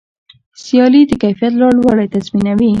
[0.63, 2.69] سیالي د کیفیت لوړوالی تضمینوي.